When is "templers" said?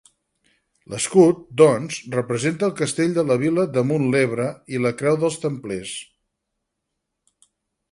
5.47-5.95